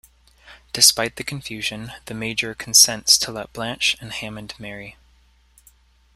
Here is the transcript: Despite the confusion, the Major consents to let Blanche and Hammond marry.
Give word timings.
Despite 0.73 1.17
the 1.17 1.23
confusion, 1.23 1.91
the 2.05 2.15
Major 2.15 2.55
consents 2.55 3.19
to 3.19 3.31
let 3.31 3.53
Blanche 3.53 3.95
and 4.01 4.11
Hammond 4.11 4.55
marry. 4.57 4.97